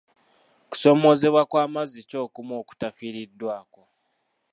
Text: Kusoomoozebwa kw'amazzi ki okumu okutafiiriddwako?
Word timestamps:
Kusoomoozebwa 0.69 1.41
kw'amazzi 1.49 1.99
ki 2.09 2.15
okumu 2.25 2.53
okutafiiriddwako? 2.61 3.81